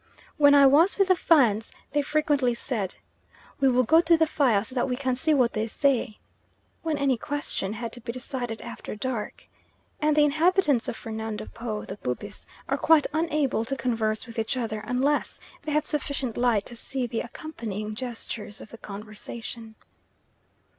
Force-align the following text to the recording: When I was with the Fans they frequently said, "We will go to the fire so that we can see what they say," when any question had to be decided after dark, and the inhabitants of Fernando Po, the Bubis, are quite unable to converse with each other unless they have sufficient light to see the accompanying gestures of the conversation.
When 0.37 0.55
I 0.55 0.65
was 0.65 0.97
with 0.97 1.09
the 1.09 1.15
Fans 1.15 1.71
they 1.91 2.01
frequently 2.01 2.55
said, 2.55 2.95
"We 3.59 3.67
will 3.67 3.83
go 3.83 4.01
to 4.01 4.17
the 4.17 4.25
fire 4.25 4.63
so 4.63 4.73
that 4.73 4.89
we 4.89 4.95
can 4.95 5.15
see 5.15 5.31
what 5.31 5.53
they 5.53 5.67
say," 5.67 6.17
when 6.81 6.97
any 6.97 7.17
question 7.17 7.73
had 7.73 7.93
to 7.93 8.01
be 8.01 8.11
decided 8.11 8.63
after 8.63 8.95
dark, 8.95 9.47
and 10.01 10.15
the 10.17 10.23
inhabitants 10.23 10.87
of 10.87 10.95
Fernando 10.95 11.45
Po, 11.45 11.85
the 11.85 11.97
Bubis, 11.97 12.47
are 12.67 12.77
quite 12.79 13.05
unable 13.13 13.63
to 13.63 13.77
converse 13.77 14.25
with 14.25 14.39
each 14.39 14.57
other 14.57 14.79
unless 14.87 15.39
they 15.61 15.71
have 15.71 15.85
sufficient 15.85 16.35
light 16.35 16.65
to 16.65 16.75
see 16.75 17.05
the 17.05 17.21
accompanying 17.21 17.93
gestures 17.93 18.59
of 18.59 18.69
the 18.69 18.79
conversation. 18.79 19.75